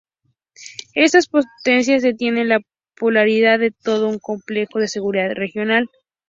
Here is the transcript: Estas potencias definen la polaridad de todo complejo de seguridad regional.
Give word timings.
Estas 0.95 1.27
potencias 1.27 2.01
definen 2.01 2.49
la 2.49 2.61
polaridad 2.95 3.59
de 3.59 3.69
todo 3.69 4.17
complejo 4.19 4.79
de 4.79 4.87
seguridad 4.87 5.29
regional. 5.35 5.91